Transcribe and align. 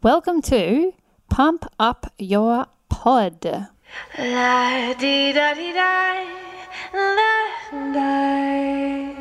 Welcome 0.00 0.42
to 0.42 0.94
Pump 1.28 1.64
Up 1.80 2.12
Your 2.18 2.66
Pod. 2.88 3.44
La 4.16 4.94
di 4.94 5.32
da 5.32 5.54
di 5.54 5.72
da, 5.72 6.24
la 6.94 7.92
da. 7.92 9.12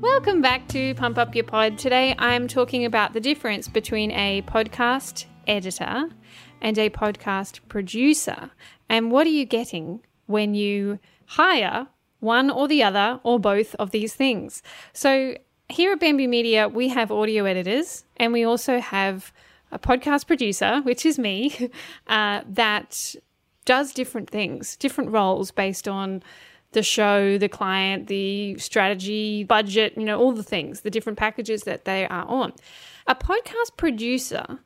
Welcome 0.00 0.40
back 0.40 0.68
to 0.68 0.94
Pump 0.94 1.18
Up 1.18 1.34
Your 1.34 1.46
Pod. 1.46 1.78
Today 1.78 2.14
I'm 2.16 2.46
talking 2.46 2.84
about 2.84 3.12
the 3.12 3.20
difference 3.20 3.66
between 3.66 4.12
a 4.12 4.42
podcast 4.42 5.24
editor 5.48 6.08
and 6.60 6.78
a 6.78 6.90
podcast 6.90 7.58
producer. 7.68 8.52
And 8.88 9.10
what 9.10 9.26
are 9.26 9.30
you 9.30 9.46
getting 9.46 10.00
when 10.26 10.54
you 10.54 11.00
hire 11.26 11.88
one 12.20 12.50
or 12.50 12.68
the 12.68 12.84
other 12.84 13.18
or 13.24 13.40
both 13.40 13.74
of 13.80 13.90
these 13.90 14.14
things? 14.14 14.62
So, 14.92 15.34
here 15.68 15.92
at 15.92 16.00
Bamby 16.00 16.26
Media, 16.26 16.68
we 16.68 16.88
have 16.88 17.10
audio 17.12 17.44
editors 17.44 18.04
and 18.16 18.32
we 18.32 18.44
also 18.44 18.80
have 18.80 19.32
a 19.70 19.78
podcast 19.78 20.26
producer, 20.26 20.80
which 20.82 21.04
is 21.04 21.18
me, 21.18 21.70
uh, 22.06 22.42
that 22.48 23.14
does 23.64 23.92
different 23.92 24.30
things, 24.30 24.76
different 24.76 25.10
roles 25.10 25.50
based 25.50 25.86
on 25.86 26.22
the 26.72 26.82
show, 26.82 27.38
the 27.38 27.48
client, 27.48 28.06
the 28.06 28.58
strategy, 28.58 29.44
budget, 29.44 29.94
you 29.96 30.04
know, 30.04 30.18
all 30.18 30.32
the 30.32 30.42
things, 30.42 30.80
the 30.82 30.90
different 30.90 31.18
packages 31.18 31.62
that 31.62 31.84
they 31.84 32.06
are 32.06 32.26
on. 32.26 32.52
A 33.06 33.14
podcast 33.14 33.76
producer 33.76 34.58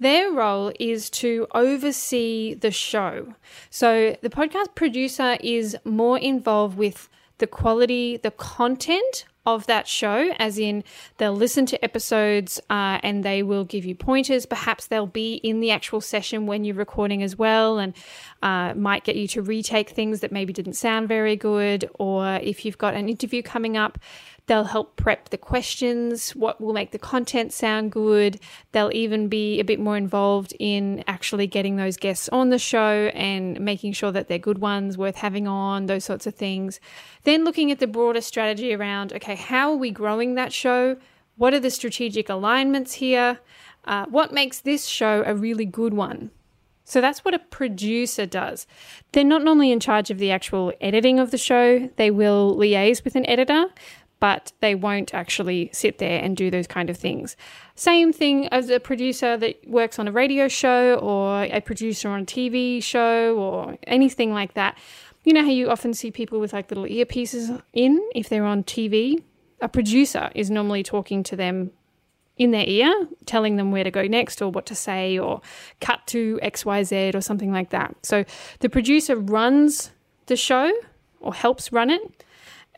their 0.00 0.30
role 0.30 0.72
is 0.78 1.10
to 1.10 1.48
oversee 1.54 2.54
the 2.54 2.70
show. 2.70 3.34
So 3.68 4.16
the 4.22 4.30
podcast 4.30 4.76
producer 4.76 5.36
is 5.40 5.76
more 5.84 6.18
involved 6.18 6.78
with 6.78 7.08
the 7.38 7.48
quality, 7.48 8.16
the 8.16 8.30
content 8.30 9.24
of 9.54 9.66
that 9.66 9.86
show, 9.86 10.32
as 10.38 10.58
in 10.58 10.84
they'll 11.18 11.34
listen 11.34 11.66
to 11.66 11.84
episodes 11.84 12.60
uh, 12.70 12.98
and 13.02 13.24
they 13.24 13.42
will 13.42 13.64
give 13.64 13.84
you 13.84 13.94
pointers. 13.94 14.46
Perhaps 14.46 14.86
they'll 14.86 15.06
be 15.06 15.34
in 15.34 15.60
the 15.60 15.70
actual 15.70 16.00
session 16.00 16.46
when 16.46 16.64
you're 16.64 16.74
recording 16.74 17.22
as 17.22 17.36
well 17.36 17.78
and 17.78 17.94
uh, 18.42 18.74
might 18.74 19.04
get 19.04 19.16
you 19.16 19.28
to 19.28 19.42
retake 19.42 19.90
things 19.90 20.20
that 20.20 20.32
maybe 20.32 20.52
didn't 20.52 20.74
sound 20.74 21.08
very 21.08 21.36
good. 21.36 21.88
Or 21.98 22.36
if 22.36 22.64
you've 22.64 22.78
got 22.78 22.94
an 22.94 23.08
interview 23.08 23.42
coming 23.42 23.76
up, 23.76 23.98
They'll 24.48 24.64
help 24.64 24.96
prep 24.96 25.28
the 25.28 25.36
questions, 25.36 26.30
what 26.30 26.58
will 26.58 26.72
make 26.72 26.90
the 26.92 26.98
content 26.98 27.52
sound 27.52 27.92
good. 27.92 28.40
They'll 28.72 28.90
even 28.94 29.28
be 29.28 29.60
a 29.60 29.64
bit 29.64 29.78
more 29.78 29.96
involved 29.98 30.54
in 30.58 31.04
actually 31.06 31.46
getting 31.46 31.76
those 31.76 31.98
guests 31.98 32.30
on 32.30 32.48
the 32.48 32.58
show 32.58 33.10
and 33.14 33.60
making 33.60 33.92
sure 33.92 34.10
that 34.10 34.28
they're 34.28 34.38
good 34.38 34.58
ones 34.58 34.96
worth 34.96 35.16
having 35.16 35.46
on, 35.46 35.84
those 35.84 36.06
sorts 36.06 36.26
of 36.26 36.34
things. 36.34 36.80
Then 37.24 37.44
looking 37.44 37.70
at 37.70 37.78
the 37.78 37.86
broader 37.86 38.22
strategy 38.22 38.74
around 38.74 39.12
okay, 39.12 39.34
how 39.34 39.72
are 39.72 39.76
we 39.76 39.90
growing 39.90 40.34
that 40.34 40.54
show? 40.54 40.96
What 41.36 41.52
are 41.52 41.60
the 41.60 41.70
strategic 41.70 42.30
alignments 42.30 42.94
here? 42.94 43.40
Uh, 43.84 44.06
what 44.06 44.32
makes 44.32 44.60
this 44.60 44.86
show 44.86 45.22
a 45.26 45.34
really 45.34 45.66
good 45.66 45.92
one? 45.92 46.30
So 46.84 47.02
that's 47.02 47.22
what 47.22 47.34
a 47.34 47.38
producer 47.38 48.24
does. 48.24 48.66
They're 49.12 49.24
not 49.24 49.44
normally 49.44 49.72
in 49.72 49.78
charge 49.78 50.10
of 50.10 50.16
the 50.16 50.30
actual 50.30 50.72
editing 50.80 51.18
of 51.18 51.32
the 51.32 51.36
show. 51.36 51.90
They 51.96 52.10
will 52.10 52.56
liaise 52.56 53.04
with 53.04 53.14
an 53.14 53.26
editor, 53.26 53.66
but 54.20 54.52
they 54.60 54.74
won't 54.74 55.14
actually 55.14 55.70
sit 55.72 55.98
there 55.98 56.20
and 56.22 56.36
do 56.36 56.50
those 56.50 56.66
kind 56.66 56.90
of 56.90 56.96
things. 56.96 57.36
Same 57.74 58.12
thing 58.12 58.48
as 58.48 58.68
a 58.68 58.80
producer 58.80 59.36
that 59.36 59.68
works 59.68 59.98
on 59.98 60.08
a 60.08 60.12
radio 60.12 60.48
show 60.48 60.94
or 60.96 61.44
a 61.44 61.60
producer 61.60 62.08
on 62.08 62.22
a 62.22 62.26
TV 62.26 62.82
show 62.82 63.36
or 63.36 63.76
anything 63.86 64.32
like 64.32 64.54
that. 64.54 64.76
You 65.24 65.32
know 65.32 65.42
how 65.42 65.50
you 65.50 65.70
often 65.70 65.94
see 65.94 66.10
people 66.10 66.40
with 66.40 66.52
like 66.52 66.70
little 66.70 66.84
earpieces 66.84 67.62
in 67.72 68.00
if 68.14 68.28
they're 68.28 68.44
on 68.44 68.64
TV? 68.64 69.22
A 69.60 69.68
producer 69.68 70.30
is 70.34 70.50
normally 70.50 70.82
talking 70.82 71.22
to 71.24 71.36
them 71.36 71.70
in 72.36 72.52
their 72.52 72.64
ear, 72.66 73.08
telling 73.26 73.56
them 73.56 73.72
where 73.72 73.84
to 73.84 73.90
go 73.90 74.06
next 74.06 74.40
or 74.40 74.50
what 74.50 74.64
to 74.66 74.74
say 74.74 75.18
or 75.18 75.40
cut 75.80 76.06
to 76.06 76.38
XYZ 76.42 77.14
or 77.14 77.20
something 77.20 77.52
like 77.52 77.70
that. 77.70 77.94
So 78.02 78.24
the 78.60 78.68
producer 78.68 79.16
runs 79.16 79.90
the 80.26 80.36
show 80.36 80.72
or 81.20 81.34
helps 81.34 81.72
run 81.72 81.90
it 81.90 82.24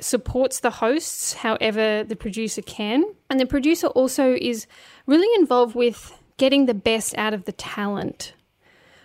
supports 0.05 0.61
the 0.61 0.71
hosts 0.71 1.35
however 1.35 2.05
the 2.05 2.17
producer 2.17 2.63
can. 2.63 3.05
And 3.29 3.39
the 3.39 3.47
producer 3.47 3.89
also 3.89 4.35
is 4.35 4.67
really 5.07 5.29
involved 5.41 5.75
with 5.75 6.13
getting 6.37 6.67
the 6.67 6.75
best 6.75 7.17
out 7.19 7.35
of 7.35 7.45
the 7.45 7.53
talent. 7.53 8.35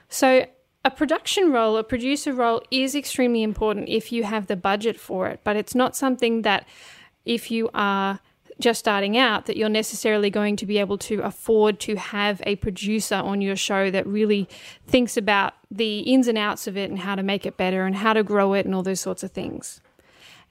So, 0.09 0.45
a 0.84 0.91
production 0.91 1.51
role, 1.51 1.78
a 1.78 1.84
producer 1.84 2.31
role, 2.31 2.61
is 2.69 2.94
extremely 2.94 3.41
important 3.41 3.89
if 3.89 4.11
you 4.11 4.23
have 4.23 4.45
the 4.45 4.55
budget 4.55 5.00
for 5.00 5.28
it, 5.28 5.39
but 5.44 5.55
it's 5.55 5.73
not 5.73 5.95
something 5.95 6.44
that 6.44 6.67
if 7.25 7.50
you 7.50 7.72
are 7.73 8.19
just 8.59 8.79
starting 8.79 9.17
out 9.17 9.47
that 9.47 9.57
you're 9.57 9.67
necessarily 9.67 10.29
going 10.29 10.55
to 10.55 10.66
be 10.66 10.78
able 10.78 10.97
to 10.97 11.19
afford 11.22 11.79
to 11.81 11.95
have 11.95 12.41
a 12.45 12.55
producer 12.57 13.16
on 13.16 13.41
your 13.41 13.55
show 13.55 13.91
that 13.91 14.07
really 14.07 14.47
thinks 14.88 15.17
about 15.17 15.53
the 15.69 16.00
ins 16.00 16.28
and 16.28 16.38
outs 16.38 16.67
of 16.67 16.78
it 16.78 16.89
and 16.89 17.00
how 17.00 17.16
to 17.16 17.23
make 17.23 17.45
it 17.45 17.57
better 17.57 17.85
and 17.85 17.95
how 17.95 18.13
to 18.13 18.23
grow 18.23 18.53
it 18.53 18.66
and 18.66 18.73
all 18.73 18.84
those 18.84 19.01
sorts 19.01 19.23
of 19.23 19.31
things. 19.31 19.81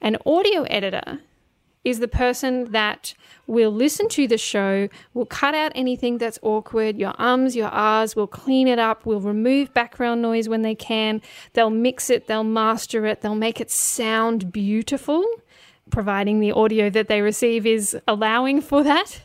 An 0.01 0.17
audio 0.25 0.63
editor 0.63 1.19
is 1.85 1.99
the 1.99 2.07
person 2.07 2.71
that 2.71 3.13
will 3.47 3.71
listen 3.71 4.09
to 4.09 4.27
the 4.27 4.39
show, 4.39 4.89
will 5.13 5.27
cut 5.27 5.53
out 5.53 5.71
anything 5.75 6.17
that's 6.17 6.39
awkward, 6.41 6.97
your 6.97 7.13
ums, 7.21 7.55
your 7.55 7.69
ahs, 7.71 8.15
will 8.15 8.27
clean 8.27 8.67
it 8.67 8.79
up, 8.79 9.05
will 9.05 9.21
remove 9.21 9.71
background 9.73 10.21
noise 10.21 10.49
when 10.49 10.63
they 10.63 10.73
can, 10.73 11.21
they'll 11.53 11.69
mix 11.69 12.09
it, 12.09 12.25
they'll 12.25 12.43
master 12.43 13.05
it, 13.05 13.21
they'll 13.21 13.35
make 13.35 13.61
it 13.61 13.69
sound 13.69 14.51
beautiful, 14.51 15.23
providing 15.91 16.39
the 16.39 16.51
audio 16.51 16.89
that 16.89 17.07
they 17.07 17.21
receive 17.21 17.67
is 17.67 17.95
allowing 18.07 18.61
for 18.61 18.83
that. 18.83 19.21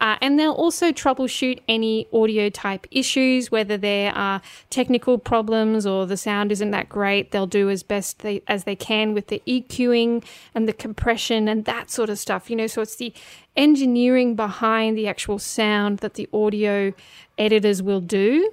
Uh, 0.00 0.16
and 0.22 0.38
they'll 0.38 0.52
also 0.52 0.92
troubleshoot 0.92 1.60
any 1.68 2.08
audio 2.12 2.48
type 2.48 2.86
issues, 2.90 3.50
whether 3.50 3.76
there 3.76 4.12
are 4.16 4.40
technical 4.70 5.18
problems 5.18 5.86
or 5.86 6.06
the 6.06 6.16
sound 6.16 6.50
isn't 6.50 6.70
that 6.70 6.88
great. 6.88 7.30
They'll 7.30 7.46
do 7.46 7.68
as 7.68 7.82
best 7.82 8.20
they, 8.20 8.42
as 8.48 8.64
they 8.64 8.76
can 8.76 9.12
with 9.12 9.26
the 9.26 9.42
EQing 9.46 10.24
and 10.54 10.66
the 10.66 10.72
compression 10.72 11.48
and 11.48 11.66
that 11.66 11.90
sort 11.90 12.08
of 12.08 12.18
stuff. 12.18 12.48
You 12.48 12.56
know, 12.56 12.66
so 12.66 12.80
it's 12.80 12.96
the 12.96 13.12
engineering 13.56 14.34
behind 14.34 14.96
the 14.96 15.06
actual 15.06 15.38
sound 15.38 15.98
that 15.98 16.14
the 16.14 16.28
audio 16.32 16.94
editors 17.36 17.82
will 17.82 18.00
do, 18.00 18.50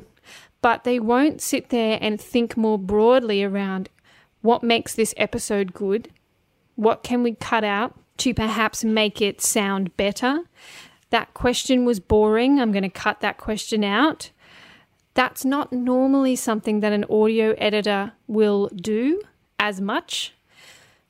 but 0.62 0.84
they 0.84 1.00
won't 1.00 1.42
sit 1.42 1.70
there 1.70 1.98
and 2.02 2.20
think 2.20 2.58
more 2.58 2.78
broadly 2.78 3.42
around 3.42 3.90
what 4.42 4.64
makes 4.64 4.94
this 4.96 5.14
episode 5.16 5.74
good. 5.74 6.10
What 6.76 7.04
can 7.04 7.24
we 7.24 7.36
cut 7.36 7.64
out 7.64 7.98
to 8.18 8.34
perhaps 8.34 8.84
make 8.84 9.22
it 9.22 9.42
sound 9.42 9.96
better? 9.96 10.44
That 11.10 11.34
question 11.34 11.86
was 11.86 12.00
boring. 12.00 12.60
I'm 12.60 12.72
going 12.72 12.84
to 12.84 12.90
cut 12.90 13.22
that 13.22 13.38
question 13.38 13.84
out. 13.84 14.32
That's 15.14 15.44
not 15.44 15.74
normally 15.74 16.36
something 16.36 16.82
that 16.82 16.94
an 16.94 17.06
audio 17.10 17.52
editor 17.58 18.14
will 18.28 18.70
do 18.76 19.22
as 19.58 19.82
much. 19.82 20.34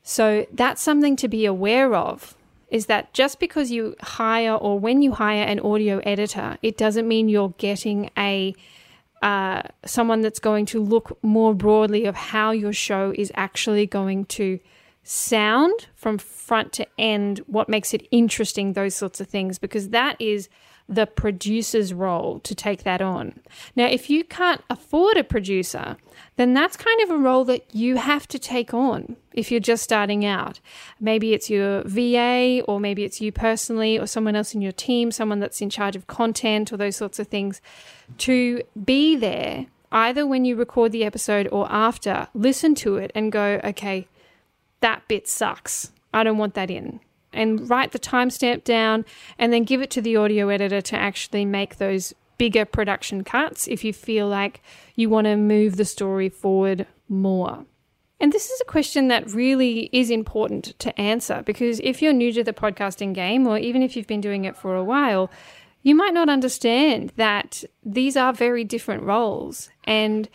So 0.02 0.46
that's 0.52 0.80
something 0.80 1.16
to 1.16 1.28
be 1.28 1.44
aware 1.44 1.94
of 1.94 2.34
is 2.70 2.86
that 2.86 3.12
just 3.14 3.40
because 3.40 3.70
you 3.70 3.96
hire 4.00 4.54
or 4.54 4.78
when 4.78 5.02
you 5.02 5.12
hire 5.12 5.44
an 5.44 5.60
audio 5.60 5.98
editor, 6.00 6.58
it 6.62 6.76
doesn't 6.76 7.08
mean 7.08 7.28
you're 7.28 7.54
getting 7.58 8.10
a 8.16 8.54
uh, 9.22 9.62
someone 9.84 10.20
that's 10.20 10.38
going 10.38 10.64
to 10.64 10.80
look 10.80 11.18
more 11.22 11.52
broadly 11.52 12.04
of 12.04 12.14
how 12.14 12.52
your 12.52 12.72
show 12.72 13.12
is 13.16 13.32
actually 13.34 13.84
going 13.84 14.24
to 14.24 14.60
sound 15.08 15.86
from 15.94 16.18
front 16.18 16.70
to 16.70 16.86
end, 16.98 17.38
what 17.46 17.66
makes 17.66 17.94
it 17.94 18.06
interesting, 18.10 18.74
those 18.74 18.94
sorts 18.94 19.22
of 19.22 19.26
things, 19.26 19.58
because 19.58 19.88
that 19.88 20.14
is 20.20 20.50
the 20.86 21.06
producer's 21.06 21.94
role 21.94 22.40
to 22.40 22.54
take 22.54 22.82
that 22.82 23.00
on. 23.00 23.40
Now, 23.74 23.86
if 23.86 24.10
you 24.10 24.22
can't 24.22 24.62
afford 24.68 25.16
a 25.16 25.24
producer, 25.24 25.96
then 26.36 26.52
that's 26.52 26.76
kind 26.76 27.00
of 27.02 27.10
a 27.10 27.16
role 27.16 27.46
that 27.46 27.74
you 27.74 27.96
have 27.96 28.28
to 28.28 28.38
take 28.38 28.74
on 28.74 29.16
if 29.32 29.50
you're 29.50 29.60
just 29.60 29.82
starting 29.82 30.26
out. 30.26 30.60
Maybe 31.00 31.32
it's 31.32 31.48
your 31.48 31.84
VA, 31.84 32.62
or 32.66 32.78
maybe 32.78 33.04
it's 33.04 33.20
you 33.20 33.32
personally, 33.32 33.98
or 33.98 34.06
someone 34.06 34.36
else 34.36 34.54
in 34.54 34.60
your 34.60 34.72
team, 34.72 35.10
someone 35.10 35.40
that's 35.40 35.62
in 35.62 35.70
charge 35.70 35.96
of 35.96 36.06
content, 36.06 36.70
or 36.70 36.76
those 36.76 36.96
sorts 36.96 37.18
of 37.18 37.28
things, 37.28 37.62
to 38.18 38.62
be 38.84 39.16
there 39.16 39.66
either 39.90 40.26
when 40.26 40.44
you 40.44 40.54
record 40.54 40.92
the 40.92 41.04
episode 41.04 41.48
or 41.50 41.66
after, 41.70 42.28
listen 42.34 42.74
to 42.74 42.96
it 42.96 43.10
and 43.14 43.32
go, 43.32 43.58
okay, 43.64 44.06
that 44.80 45.06
bit 45.08 45.28
sucks. 45.28 45.92
I 46.12 46.24
don't 46.24 46.38
want 46.38 46.54
that 46.54 46.70
in. 46.70 47.00
And 47.32 47.68
write 47.68 47.92
the 47.92 47.98
timestamp 47.98 48.64
down 48.64 49.04
and 49.38 49.52
then 49.52 49.64
give 49.64 49.82
it 49.82 49.90
to 49.90 50.00
the 50.00 50.16
audio 50.16 50.48
editor 50.48 50.80
to 50.80 50.96
actually 50.96 51.44
make 51.44 51.76
those 51.76 52.14
bigger 52.38 52.64
production 52.64 53.24
cuts 53.24 53.68
if 53.68 53.84
you 53.84 53.92
feel 53.92 54.28
like 54.28 54.62
you 54.94 55.10
want 55.10 55.26
to 55.26 55.36
move 55.36 55.76
the 55.76 55.84
story 55.84 56.28
forward 56.28 56.86
more. 57.08 57.66
And 58.20 58.32
this 58.32 58.50
is 58.50 58.60
a 58.60 58.64
question 58.64 59.08
that 59.08 59.30
really 59.30 59.88
is 59.92 60.10
important 60.10 60.78
to 60.80 60.98
answer 61.00 61.42
because 61.44 61.80
if 61.84 62.02
you're 62.02 62.12
new 62.12 62.32
to 62.32 62.42
the 62.42 62.52
podcasting 62.52 63.14
game, 63.14 63.46
or 63.46 63.58
even 63.58 63.82
if 63.82 63.96
you've 63.96 64.08
been 64.08 64.20
doing 64.20 64.44
it 64.44 64.56
for 64.56 64.74
a 64.74 64.82
while, 64.82 65.30
you 65.82 65.94
might 65.94 66.14
not 66.14 66.28
understand 66.28 67.12
that 67.16 67.62
these 67.84 68.16
are 68.16 68.32
very 68.32 68.64
different 68.64 69.04
roles. 69.04 69.70
And 69.84 70.28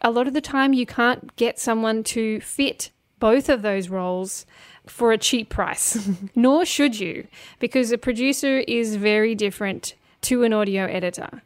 a 0.00 0.10
lot 0.10 0.26
of 0.26 0.34
the 0.34 0.40
time, 0.40 0.72
you 0.72 0.86
can't 0.86 1.34
get 1.36 1.58
someone 1.58 2.02
to 2.04 2.40
fit 2.40 2.90
both 3.24 3.48
of 3.48 3.62
those 3.62 3.88
roles 3.88 4.44
for 4.86 5.10
a 5.10 5.16
cheap 5.16 5.48
price, 5.48 6.10
nor 6.34 6.66
should 6.66 7.00
you, 7.00 7.26
because 7.58 7.90
a 7.90 7.96
producer 7.96 8.58
is 8.68 8.96
very 8.96 9.34
different 9.34 9.94
to 10.20 10.42
an 10.42 10.52
audio 10.52 10.84
editor. 10.84 11.42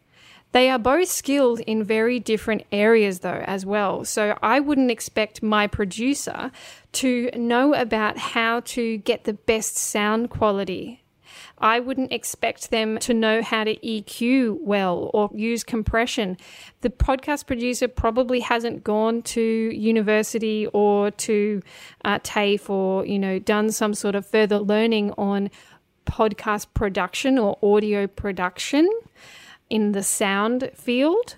They 0.50 0.70
are 0.70 0.78
both 0.80 1.06
skilled 1.06 1.60
in 1.60 1.84
very 1.84 2.18
different 2.18 2.64
areas, 2.72 3.20
though, 3.20 3.44
as 3.46 3.64
well. 3.64 4.04
So 4.04 4.36
I 4.42 4.58
wouldn't 4.58 4.90
expect 4.90 5.40
my 5.40 5.68
producer 5.68 6.50
to 6.94 7.30
know 7.36 7.74
about 7.74 8.18
how 8.18 8.58
to 8.74 8.96
get 8.96 9.22
the 9.22 9.34
best 9.34 9.76
sound 9.76 10.30
quality. 10.30 11.04
I 11.60 11.80
wouldn't 11.80 12.12
expect 12.12 12.70
them 12.70 12.98
to 12.98 13.14
know 13.14 13.42
how 13.42 13.64
to 13.64 13.76
EQ 13.76 14.60
well 14.60 15.10
or 15.14 15.30
use 15.34 15.64
compression. 15.64 16.36
The 16.80 16.90
podcast 16.90 17.46
producer 17.46 17.88
probably 17.88 18.40
hasn't 18.40 18.84
gone 18.84 19.22
to 19.22 19.40
university 19.40 20.66
or 20.68 21.10
to 21.10 21.62
uh, 22.04 22.18
TAFE 22.22 22.70
or, 22.70 23.06
you 23.06 23.18
know, 23.18 23.38
done 23.38 23.70
some 23.70 23.94
sort 23.94 24.14
of 24.14 24.26
further 24.26 24.58
learning 24.58 25.12
on 25.18 25.50
podcast 26.06 26.66
production 26.74 27.38
or 27.38 27.58
audio 27.62 28.06
production 28.06 28.88
in 29.68 29.92
the 29.92 30.02
sound 30.02 30.70
field. 30.74 31.36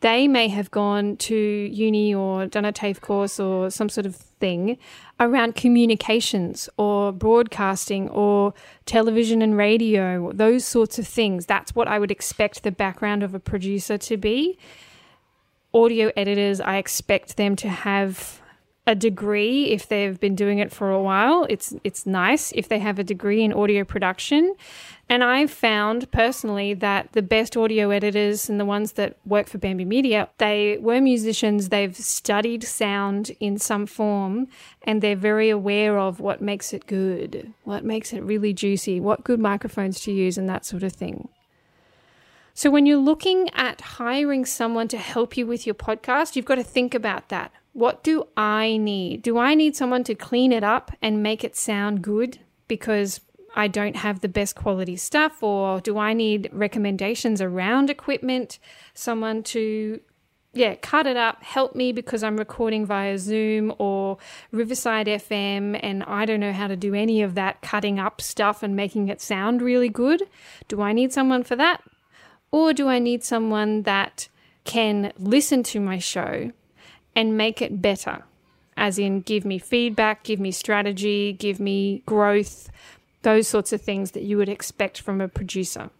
They 0.00 0.28
may 0.28 0.46
have 0.48 0.70
gone 0.70 1.16
to 1.16 1.34
uni 1.34 2.14
or 2.14 2.46
done 2.46 2.64
a 2.64 2.72
TAFE 2.72 3.00
course 3.00 3.40
or 3.40 3.68
some 3.70 3.88
sort 3.88 4.06
of 4.06 4.14
thing 4.14 4.78
around 5.18 5.56
communications 5.56 6.68
or 6.76 7.10
broadcasting 7.10 8.08
or 8.10 8.54
television 8.86 9.42
and 9.42 9.56
radio, 9.56 10.30
those 10.32 10.64
sorts 10.64 11.00
of 11.00 11.06
things. 11.08 11.46
That's 11.46 11.74
what 11.74 11.88
I 11.88 11.98
would 11.98 12.12
expect 12.12 12.62
the 12.62 12.70
background 12.70 13.24
of 13.24 13.34
a 13.34 13.40
producer 13.40 13.98
to 13.98 14.16
be. 14.16 14.56
Audio 15.74 16.12
editors, 16.16 16.60
I 16.60 16.76
expect 16.76 17.36
them 17.36 17.56
to 17.56 17.68
have 17.68 18.40
a 18.88 18.94
degree 18.94 19.66
if 19.66 19.86
they've 19.86 20.18
been 20.18 20.34
doing 20.34 20.60
it 20.60 20.72
for 20.72 20.90
a 20.90 21.00
while. 21.00 21.46
It's 21.50 21.74
it's 21.84 22.06
nice 22.06 22.52
if 22.52 22.68
they 22.68 22.78
have 22.78 22.98
a 22.98 23.04
degree 23.04 23.44
in 23.44 23.52
audio 23.52 23.84
production. 23.84 24.54
And 25.10 25.22
I've 25.22 25.50
found 25.50 26.10
personally 26.10 26.72
that 26.74 27.12
the 27.12 27.20
best 27.20 27.54
audio 27.54 27.90
editors 27.90 28.48
and 28.48 28.58
the 28.58 28.64
ones 28.64 28.92
that 28.92 29.18
work 29.26 29.46
for 29.46 29.58
Bamby 29.58 29.84
Media, 29.84 30.30
they 30.38 30.78
were 30.80 31.02
musicians, 31.02 31.68
they've 31.68 31.96
studied 31.96 32.64
sound 32.64 33.30
in 33.40 33.58
some 33.58 33.86
form, 33.86 34.48
and 34.82 35.02
they're 35.02 35.16
very 35.16 35.50
aware 35.50 35.98
of 35.98 36.18
what 36.18 36.40
makes 36.40 36.72
it 36.72 36.86
good, 36.86 37.52
what 37.64 37.84
makes 37.84 38.14
it 38.14 38.20
really 38.22 38.54
juicy, 38.54 39.00
what 39.00 39.22
good 39.22 39.38
microphones 39.40 40.00
to 40.00 40.12
use, 40.12 40.38
and 40.38 40.48
that 40.48 40.64
sort 40.64 40.82
of 40.82 40.94
thing. 40.94 41.28
So, 42.54 42.70
when 42.70 42.86
you're 42.86 42.96
looking 42.96 43.50
at 43.50 43.80
hiring 43.80 44.44
someone 44.46 44.88
to 44.88 44.98
help 44.98 45.36
you 45.36 45.46
with 45.46 45.66
your 45.66 45.76
podcast, 45.76 46.36
you've 46.36 46.44
got 46.44 46.56
to 46.56 46.64
think 46.64 46.94
about 46.94 47.28
that. 47.28 47.52
What 47.78 48.02
do 48.02 48.26
I 48.36 48.76
need? 48.76 49.22
Do 49.22 49.38
I 49.38 49.54
need 49.54 49.76
someone 49.76 50.02
to 50.02 50.16
clean 50.16 50.50
it 50.50 50.64
up 50.64 50.90
and 51.00 51.22
make 51.22 51.44
it 51.44 51.54
sound 51.54 52.02
good 52.02 52.40
because 52.66 53.20
I 53.54 53.68
don't 53.68 53.94
have 53.94 54.18
the 54.18 54.28
best 54.28 54.56
quality 54.56 54.96
stuff? 54.96 55.44
Or 55.44 55.80
do 55.80 55.96
I 55.96 56.12
need 56.12 56.50
recommendations 56.52 57.40
around 57.40 57.88
equipment? 57.88 58.58
Someone 58.94 59.44
to 59.54 60.00
yeah, 60.52 60.74
cut 60.74 61.06
it 61.06 61.16
up, 61.16 61.44
help 61.44 61.76
me 61.76 61.92
because 61.92 62.24
I'm 62.24 62.36
recording 62.36 62.84
via 62.84 63.16
Zoom 63.16 63.72
or 63.78 64.18
Riverside 64.50 65.06
FM 65.06 65.78
and 65.80 66.02
I 66.02 66.24
don't 66.24 66.40
know 66.40 66.52
how 66.52 66.66
to 66.66 66.74
do 66.74 66.94
any 66.94 67.22
of 67.22 67.36
that 67.36 67.62
cutting 67.62 68.00
up 68.00 68.20
stuff 68.20 68.64
and 68.64 68.74
making 68.74 69.06
it 69.06 69.20
sound 69.20 69.62
really 69.62 69.88
good. 69.88 70.24
Do 70.66 70.82
I 70.82 70.92
need 70.92 71.12
someone 71.12 71.44
for 71.44 71.54
that? 71.54 71.84
Or 72.50 72.72
do 72.72 72.88
I 72.88 72.98
need 72.98 73.22
someone 73.22 73.82
that 73.82 74.26
can 74.64 75.12
listen 75.16 75.62
to 75.62 75.78
my 75.78 76.00
show 76.00 76.50
and 77.18 77.36
make 77.36 77.60
it 77.60 77.82
better, 77.82 78.22
as 78.76 78.96
in 78.96 79.22
give 79.22 79.44
me 79.44 79.58
feedback, 79.58 80.22
give 80.22 80.38
me 80.38 80.52
strategy, 80.52 81.32
give 81.32 81.58
me 81.58 82.00
growth, 82.06 82.70
those 83.22 83.48
sorts 83.48 83.72
of 83.72 83.82
things 83.82 84.12
that 84.12 84.22
you 84.22 84.36
would 84.36 84.48
expect 84.48 85.00
from 85.00 85.20
a 85.20 85.26
producer. 85.26 85.90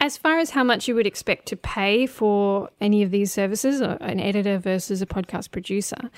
As 0.00 0.16
far 0.16 0.38
as 0.38 0.50
how 0.50 0.64
much 0.64 0.88
you 0.88 0.94
would 0.94 1.06
expect 1.06 1.44
to 1.48 1.56
pay 1.56 2.06
for 2.06 2.70
any 2.80 3.02
of 3.02 3.10
these 3.10 3.30
services, 3.30 3.82
an 3.82 4.18
editor 4.18 4.56
versus 4.56 5.02
a 5.02 5.06
podcast 5.06 5.50
producer, 5.50 6.10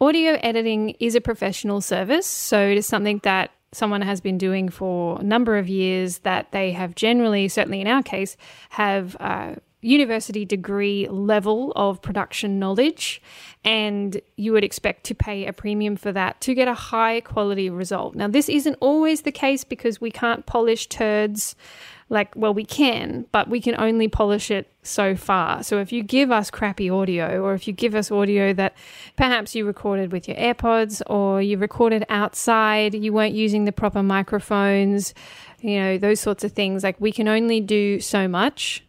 audio 0.00 0.32
editing 0.42 0.90
is 0.98 1.14
a 1.14 1.20
professional 1.20 1.80
service. 1.80 2.26
So 2.26 2.66
it 2.66 2.76
is 2.76 2.86
something 2.86 3.20
that 3.22 3.52
someone 3.70 4.02
has 4.02 4.20
been 4.20 4.36
doing 4.36 4.68
for 4.68 5.20
a 5.20 5.22
number 5.22 5.56
of 5.58 5.68
years 5.68 6.18
that 6.18 6.50
they 6.50 6.72
have 6.72 6.96
generally, 6.96 7.46
certainly 7.46 7.80
in 7.80 7.86
our 7.86 8.02
case, 8.02 8.36
have 8.70 9.16
uh, 9.20 9.54
university 9.82 10.44
degree 10.44 11.08
level 11.08 11.72
of 11.74 12.02
production 12.02 12.58
knowledge, 12.58 13.22
and 13.64 14.20
you 14.36 14.52
would 14.52 14.64
expect 14.64 15.04
to 15.04 15.14
pay 15.14 15.46
a 15.46 15.52
premium 15.52 15.96
for 15.96 16.12
that 16.12 16.40
to 16.42 16.54
get 16.54 16.68
a 16.68 16.74
high 16.74 17.20
quality 17.20 17.70
result. 17.70 18.14
Now, 18.14 18.28
this 18.28 18.48
isn't 18.48 18.76
always 18.80 19.22
the 19.22 19.32
case 19.32 19.64
because 19.64 20.00
we 20.00 20.10
can't 20.10 20.46
polish 20.46 20.86
turds. 20.88 21.54
Like, 22.12 22.34
well, 22.34 22.52
we 22.52 22.64
can, 22.64 23.26
but 23.30 23.48
we 23.48 23.60
can 23.60 23.80
only 23.80 24.08
polish 24.08 24.50
it 24.50 24.68
so 24.82 25.14
far. 25.14 25.62
So, 25.62 25.78
if 25.78 25.92
you 25.92 26.02
give 26.02 26.32
us 26.32 26.50
crappy 26.50 26.90
audio, 26.90 27.40
or 27.40 27.54
if 27.54 27.68
you 27.68 27.72
give 27.72 27.94
us 27.94 28.10
audio 28.10 28.52
that 28.54 28.76
perhaps 29.16 29.54
you 29.54 29.64
recorded 29.64 30.10
with 30.10 30.26
your 30.26 30.36
AirPods 30.36 31.02
or 31.06 31.40
you 31.40 31.56
recorded 31.56 32.04
outside, 32.08 32.94
you 32.94 33.12
weren't 33.12 33.34
using 33.34 33.64
the 33.64 33.70
proper 33.70 34.02
microphones, 34.02 35.14
you 35.60 35.78
know, 35.78 35.98
those 35.98 36.18
sorts 36.18 36.42
of 36.42 36.50
things, 36.50 36.82
like 36.82 37.00
we 37.00 37.12
can 37.12 37.28
only 37.28 37.60
do 37.60 38.00
so 38.00 38.26
much 38.26 38.82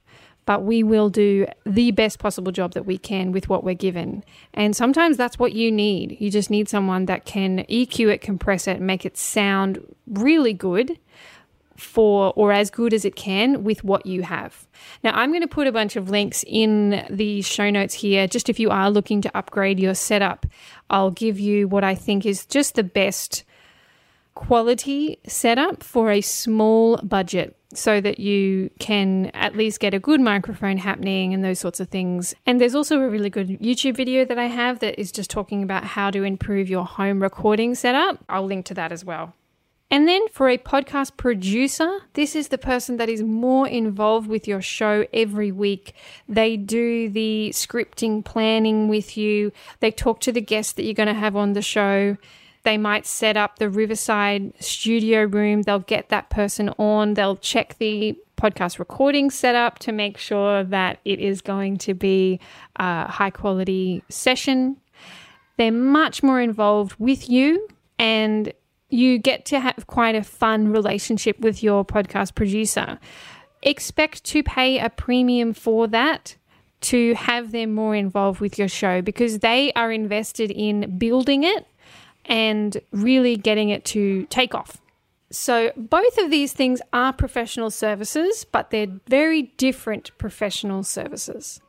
but 0.51 0.63
we 0.63 0.83
will 0.83 1.09
do 1.09 1.47
the 1.65 1.91
best 1.91 2.19
possible 2.19 2.51
job 2.51 2.73
that 2.73 2.85
we 2.85 2.97
can 2.97 3.31
with 3.31 3.47
what 3.47 3.63
we're 3.63 3.73
given. 3.73 4.21
And 4.53 4.75
sometimes 4.75 5.15
that's 5.15 5.39
what 5.39 5.53
you 5.53 5.71
need. 5.71 6.17
You 6.19 6.29
just 6.29 6.49
need 6.49 6.67
someone 6.67 7.05
that 7.05 7.23
can 7.23 7.59
EQ 7.69 8.11
it, 8.11 8.19
compress 8.19 8.67
it, 8.67 8.81
make 8.81 9.05
it 9.05 9.15
sound 9.15 9.79
really 10.07 10.51
good 10.51 10.99
for 11.77 12.33
or 12.35 12.51
as 12.51 12.69
good 12.69 12.93
as 12.93 13.05
it 13.05 13.15
can 13.15 13.63
with 13.63 13.85
what 13.85 14.05
you 14.05 14.23
have. 14.23 14.67
Now, 15.05 15.11
I'm 15.13 15.29
going 15.29 15.39
to 15.39 15.47
put 15.47 15.67
a 15.67 15.71
bunch 15.71 15.95
of 15.95 16.09
links 16.09 16.43
in 16.45 17.05
the 17.09 17.41
show 17.43 17.69
notes 17.69 17.93
here. 17.93 18.27
Just 18.27 18.49
if 18.49 18.59
you 18.59 18.71
are 18.71 18.91
looking 18.91 19.21
to 19.21 19.31
upgrade 19.33 19.79
your 19.79 19.95
setup, 19.95 20.45
I'll 20.89 21.11
give 21.11 21.39
you 21.39 21.69
what 21.69 21.85
I 21.85 21.95
think 21.95 22.25
is 22.25 22.45
just 22.45 22.75
the 22.75 22.83
best 22.83 23.45
quality 24.33 25.19
setup 25.27 25.83
for 25.83 26.11
a 26.11 26.21
small 26.21 26.97
budget 26.97 27.55
so 27.73 28.01
that 28.01 28.19
you 28.19 28.69
can 28.79 29.27
at 29.33 29.55
least 29.55 29.79
get 29.79 29.93
a 29.93 29.99
good 29.99 30.19
microphone 30.19 30.77
happening 30.77 31.33
and 31.33 31.43
those 31.43 31.59
sorts 31.59 31.79
of 31.79 31.89
things. 31.89 32.35
And 32.45 32.59
there's 32.59 32.75
also 32.75 32.99
a 32.99 33.09
really 33.09 33.29
good 33.29 33.47
YouTube 33.59 33.95
video 33.95 34.25
that 34.25 34.37
I 34.37 34.47
have 34.47 34.79
that 34.79 34.99
is 34.99 35.11
just 35.11 35.29
talking 35.29 35.63
about 35.63 35.83
how 35.83 36.11
to 36.11 36.23
improve 36.23 36.69
your 36.69 36.85
home 36.85 37.21
recording 37.21 37.75
setup. 37.75 38.23
I'll 38.27 38.45
link 38.45 38.65
to 38.67 38.73
that 38.73 38.91
as 38.91 39.05
well. 39.05 39.33
And 39.89 40.07
then 40.07 40.29
for 40.29 40.47
a 40.47 40.57
podcast 40.57 41.17
producer, 41.17 41.99
this 42.13 42.33
is 42.33 42.47
the 42.47 42.57
person 42.57 42.95
that 42.95 43.09
is 43.09 43.21
more 43.21 43.67
involved 43.67 44.27
with 44.27 44.47
your 44.47 44.61
show 44.61 45.05
every 45.11 45.51
week. 45.51 45.93
They 46.29 46.55
do 46.55 47.09
the 47.09 47.51
scripting, 47.53 48.23
planning 48.23 48.87
with 48.87 49.17
you, 49.17 49.51
they 49.81 49.91
talk 49.91 50.21
to 50.21 50.31
the 50.31 50.39
guests 50.39 50.71
that 50.73 50.83
you're 50.83 50.93
going 50.93 51.07
to 51.07 51.13
have 51.13 51.35
on 51.35 51.51
the 51.53 51.61
show. 51.61 52.15
They 52.63 52.77
might 52.77 53.05
set 53.05 53.37
up 53.37 53.57
the 53.57 53.69
Riverside 53.69 54.53
studio 54.59 55.23
room. 55.23 55.63
They'll 55.63 55.79
get 55.79 56.09
that 56.09 56.29
person 56.29 56.69
on. 56.77 57.15
They'll 57.15 57.37
check 57.37 57.77
the 57.79 58.17
podcast 58.37 58.79
recording 58.79 59.29
setup 59.29 59.79
to 59.79 59.91
make 59.91 60.17
sure 60.17 60.63
that 60.63 60.99
it 61.05 61.19
is 61.19 61.41
going 61.41 61.77
to 61.77 61.93
be 61.93 62.39
a 62.77 63.07
high 63.07 63.29
quality 63.29 64.03
session. 64.09 64.77
They're 65.57 65.71
much 65.71 66.23
more 66.23 66.41
involved 66.41 66.95
with 66.97 67.29
you 67.29 67.67
and 67.99 68.51
you 68.89 69.19
get 69.19 69.45
to 69.45 69.59
have 69.59 69.87
quite 69.87 70.15
a 70.15 70.23
fun 70.23 70.71
relationship 70.71 71.39
with 71.39 71.63
your 71.63 71.85
podcast 71.85 72.35
producer. 72.35 72.99
Expect 73.61 74.23
to 74.25 74.43
pay 74.43 74.79
a 74.79 74.89
premium 74.89 75.53
for 75.53 75.87
that 75.87 76.35
to 76.81 77.13
have 77.13 77.51
them 77.51 77.73
more 77.73 77.95
involved 77.95 78.41
with 78.41 78.57
your 78.57 78.67
show 78.67 79.01
because 79.01 79.39
they 79.39 79.71
are 79.73 79.91
invested 79.91 80.49
in 80.49 80.97
building 80.97 81.43
it 81.43 81.67
and 82.25 82.79
really 82.91 83.35
getting 83.35 83.69
it 83.69 83.85
to 83.85 84.25
take 84.25 84.53
off. 84.53 84.77
So, 85.31 85.71
both 85.77 86.17
of 86.17 86.29
these 86.29 86.51
things 86.51 86.81
are 86.91 87.13
professional 87.13 87.71
services, 87.71 88.45
but 88.51 88.69
they're 88.69 88.99
very 89.07 89.43
different 89.57 90.11
professional 90.17 90.83
services. 90.83 91.61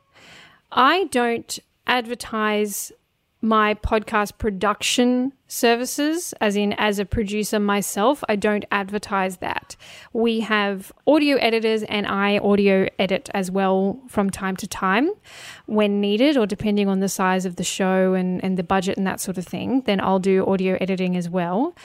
I 0.71 1.05
don't 1.05 1.59
advertise 1.87 2.91
my 3.43 3.73
podcast 3.73 4.37
production 4.37 5.33
services, 5.49 6.33
as 6.39 6.55
in 6.55 6.71
as 6.77 6.97
a 6.97 7.05
producer 7.05 7.59
myself, 7.59 8.23
I 8.29 8.37
don't 8.37 8.63
advertise 8.71 9.37
that. 9.37 9.75
We 10.13 10.39
have 10.39 10.93
audio 11.05 11.35
editors 11.35 11.83
and 11.83 12.07
I 12.07 12.37
audio 12.37 12.87
edit 12.97 13.29
as 13.33 13.51
well 13.51 13.99
from 14.07 14.29
time 14.29 14.55
to 14.55 14.67
time 14.67 15.11
when 15.65 15.99
needed 15.99 16.37
or 16.37 16.47
depending 16.47 16.87
on 16.87 17.01
the 17.01 17.09
size 17.09 17.45
of 17.45 17.57
the 17.57 17.65
show 17.65 18.13
and, 18.13 18.41
and 18.41 18.57
the 18.57 18.63
budget 18.63 18.95
and 18.97 19.05
that 19.05 19.19
sort 19.19 19.37
of 19.37 19.45
thing, 19.45 19.81
then 19.81 19.99
I'll 19.99 20.19
do 20.19 20.47
audio 20.47 20.77
editing 20.79 21.17
as 21.17 21.29
well. 21.29 21.75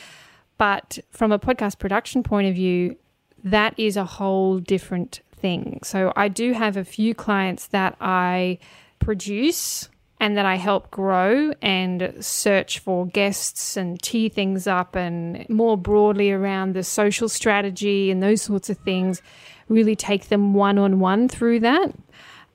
But 0.58 1.00
from 1.10 1.32
a 1.32 1.40
podcast 1.40 1.80
production 1.80 2.22
point 2.22 2.46
of 2.46 2.54
view, 2.54 2.96
that 3.42 3.74
is 3.76 3.96
a 3.96 4.04
whole 4.04 4.60
different 4.60 5.22
thing. 5.32 5.80
So 5.82 6.12
I 6.14 6.28
do 6.28 6.52
have 6.52 6.76
a 6.76 6.84
few 6.84 7.16
clients 7.16 7.66
that 7.66 7.96
I 8.00 8.60
produce 9.00 9.88
and 10.20 10.36
that 10.36 10.46
I 10.46 10.56
help 10.56 10.90
grow 10.90 11.52
and 11.62 12.14
search 12.20 12.80
for 12.80 13.06
guests 13.06 13.76
and 13.76 14.00
tee 14.02 14.28
things 14.28 14.66
up 14.66 14.96
and 14.96 15.48
more 15.48 15.76
broadly 15.76 16.32
around 16.32 16.74
the 16.74 16.82
social 16.82 17.28
strategy 17.28 18.10
and 18.10 18.22
those 18.22 18.42
sorts 18.42 18.68
of 18.68 18.78
things 18.78 19.22
really 19.68 19.94
take 19.94 20.28
them 20.28 20.54
one 20.54 20.78
on 20.78 20.98
one 20.98 21.28
through 21.28 21.60
that. 21.60 21.90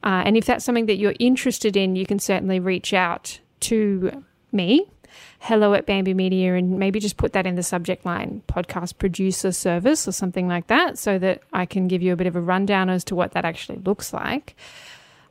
Uh, 0.03 0.23
and 0.25 0.35
if 0.35 0.45
that's 0.45 0.65
something 0.65 0.87
that 0.87 0.97
you're 0.97 1.15
interested 1.19 1.77
in, 1.77 1.95
you 1.95 2.05
can 2.05 2.19
certainly 2.19 2.59
reach 2.59 2.93
out 2.93 3.39
to 3.61 4.23
me, 4.51 4.85
hello 5.39 5.73
at 5.73 5.85
Bamby 5.85 6.13
Media, 6.13 6.55
and 6.55 6.77
maybe 6.77 6.99
just 6.99 7.15
put 7.15 7.31
that 7.31 7.47
in 7.47 7.55
the 7.55 7.63
subject 7.63 8.05
line 8.05 8.41
podcast 8.47 8.97
producer 8.97 9.53
service 9.53 10.05
or 10.05 10.11
something 10.11 10.49
like 10.49 10.67
that 10.67 10.97
so 10.97 11.17
that 11.19 11.41
I 11.53 11.65
can 11.65 11.87
give 11.87 12.01
you 12.01 12.11
a 12.11 12.17
bit 12.17 12.27
of 12.27 12.35
a 12.35 12.41
rundown 12.41 12.89
as 12.89 13.05
to 13.05 13.15
what 13.15 13.31
that 13.31 13.45
actually 13.45 13.79
looks 13.79 14.11
like. 14.11 14.57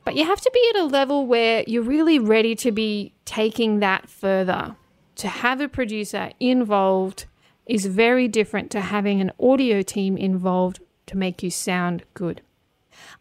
But 0.03 0.15
you 0.15 0.25
have 0.25 0.41
to 0.41 0.51
be 0.53 0.71
at 0.73 0.81
a 0.81 0.85
level 0.85 1.25
where 1.25 1.63
you're 1.67 1.83
really 1.83 2.19
ready 2.19 2.55
to 2.55 2.71
be 2.71 3.13
taking 3.25 3.79
that 3.79 4.09
further. 4.09 4.75
To 5.17 5.27
have 5.27 5.61
a 5.61 5.69
producer 5.69 6.31
involved 6.39 7.25
is 7.65 7.85
very 7.85 8.27
different 8.27 8.71
to 8.71 8.81
having 8.81 9.21
an 9.21 9.31
audio 9.39 9.81
team 9.81 10.17
involved 10.17 10.79
to 11.05 11.17
make 11.17 11.43
you 11.43 11.49
sound 11.49 12.03
good. 12.13 12.41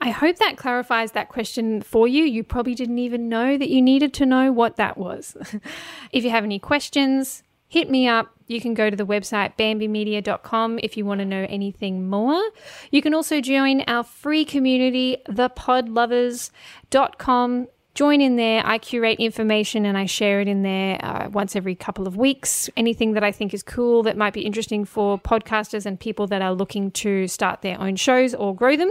I 0.00 0.10
hope 0.10 0.36
that 0.36 0.56
clarifies 0.56 1.12
that 1.12 1.28
question 1.28 1.82
for 1.82 2.08
you. 2.08 2.24
You 2.24 2.42
probably 2.44 2.74
didn't 2.74 2.98
even 2.98 3.28
know 3.28 3.56
that 3.56 3.68
you 3.68 3.80
needed 3.80 4.12
to 4.14 4.26
know 4.26 4.52
what 4.52 4.76
that 4.76 4.98
was. 4.98 5.36
if 6.12 6.24
you 6.24 6.30
have 6.30 6.44
any 6.44 6.58
questions, 6.58 7.42
hit 7.72 7.88
me 7.88 8.06
up. 8.06 8.30
You 8.48 8.60
can 8.60 8.74
go 8.74 8.90
to 8.90 8.96
the 8.96 9.06
website 9.06 9.56
bambimedia.com 9.56 10.80
if 10.82 10.98
you 10.98 11.06
want 11.06 11.20
to 11.20 11.24
know 11.24 11.46
anything 11.48 12.06
more. 12.06 12.42
You 12.90 13.00
can 13.00 13.14
also 13.14 13.40
join 13.40 13.80
our 13.86 14.04
free 14.04 14.44
community, 14.44 15.16
thepodlovers.com. 15.26 17.68
Join 17.94 18.20
in 18.20 18.36
there. 18.36 18.62
I 18.66 18.76
curate 18.76 19.18
information 19.18 19.86
and 19.86 19.96
I 19.96 20.04
share 20.04 20.42
it 20.42 20.48
in 20.48 20.62
there 20.62 21.02
uh, 21.02 21.30
once 21.30 21.56
every 21.56 21.74
couple 21.74 22.06
of 22.06 22.14
weeks. 22.14 22.68
Anything 22.76 23.14
that 23.14 23.24
I 23.24 23.32
think 23.32 23.54
is 23.54 23.62
cool 23.62 24.02
that 24.02 24.18
might 24.18 24.34
be 24.34 24.42
interesting 24.42 24.84
for 24.84 25.18
podcasters 25.18 25.86
and 25.86 25.98
people 25.98 26.26
that 26.26 26.42
are 26.42 26.52
looking 26.52 26.90
to 26.90 27.26
start 27.26 27.62
their 27.62 27.80
own 27.80 27.96
shows 27.96 28.34
or 28.34 28.54
grow 28.54 28.76
them. 28.76 28.90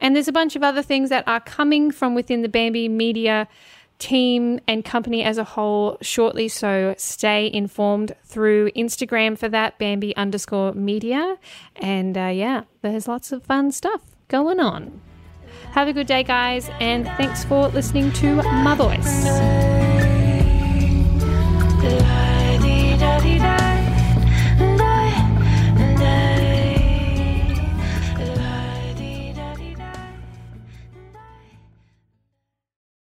And 0.00 0.16
there's 0.16 0.26
a 0.26 0.32
bunch 0.32 0.56
of 0.56 0.64
other 0.64 0.82
things 0.82 1.10
that 1.10 1.28
are 1.28 1.38
coming 1.38 1.92
from 1.92 2.16
within 2.16 2.42
the 2.42 2.48
Bamby 2.48 2.88
Media 2.88 3.46
team 4.00 4.58
and 4.66 4.84
company 4.84 5.22
as 5.22 5.38
a 5.38 5.44
whole 5.44 5.96
shortly. 6.00 6.48
So 6.48 6.94
stay 6.98 7.50
informed 7.52 8.16
through 8.24 8.70
Instagram 8.72 9.38
for 9.38 9.48
that, 9.48 9.78
Bamby 9.78 10.16
underscore 10.16 10.72
media. 10.72 11.36
And 11.76 12.18
uh, 12.18 12.32
yeah, 12.32 12.64
there's 12.82 13.06
lots 13.06 13.30
of 13.30 13.44
fun 13.44 13.70
stuff 13.70 14.02
going 14.28 14.58
on. 14.58 15.00
Have 15.72 15.86
a 15.86 15.92
good 15.92 16.08
day, 16.08 16.24
guys, 16.24 16.68
and 16.80 17.06
thanks 17.06 17.44
for 17.44 17.68
listening 17.68 18.12
to 18.14 18.36
my 18.36 18.74
voice. 18.74 19.69